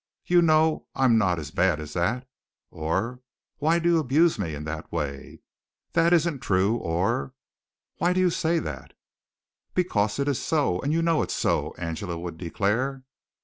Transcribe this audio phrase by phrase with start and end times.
[0.25, 2.27] You know I'm not as bad as that,"
[2.71, 3.19] or
[3.57, 5.41] "Why do you abuse me in that way?
[5.93, 7.35] That isn't true," or
[7.99, 8.93] "Why do you say that?"
[9.75, 13.03] "Because it is so, and you know it's so," Angela would declare.